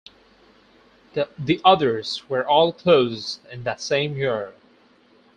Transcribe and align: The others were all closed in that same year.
The 1.13 1.61
others 1.63 2.27
were 2.27 2.43
all 2.43 2.73
closed 2.73 3.45
in 3.51 3.63
that 3.65 3.79
same 3.79 4.15
year. 4.17 4.55